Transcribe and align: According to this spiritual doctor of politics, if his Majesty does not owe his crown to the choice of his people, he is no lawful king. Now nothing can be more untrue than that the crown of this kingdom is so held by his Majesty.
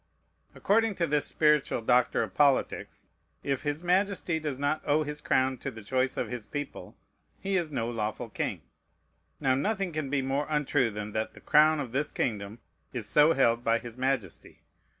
According 0.55 0.95
to 0.95 1.05
this 1.05 1.27
spiritual 1.27 1.81
doctor 1.83 2.23
of 2.23 2.33
politics, 2.33 3.05
if 3.43 3.61
his 3.61 3.83
Majesty 3.83 4.39
does 4.39 4.57
not 4.57 4.81
owe 4.83 5.03
his 5.03 5.21
crown 5.21 5.59
to 5.59 5.69
the 5.69 5.83
choice 5.83 6.17
of 6.17 6.27
his 6.27 6.47
people, 6.47 6.97
he 7.39 7.55
is 7.55 7.71
no 7.71 7.87
lawful 7.87 8.29
king. 8.29 8.63
Now 9.39 9.53
nothing 9.53 9.91
can 9.91 10.09
be 10.09 10.23
more 10.23 10.47
untrue 10.49 10.89
than 10.89 11.11
that 11.11 11.35
the 11.35 11.39
crown 11.39 11.79
of 11.79 11.91
this 11.91 12.11
kingdom 12.11 12.57
is 12.91 13.07
so 13.07 13.33
held 13.33 13.63
by 13.63 13.77
his 13.77 13.95
Majesty. 13.95 14.63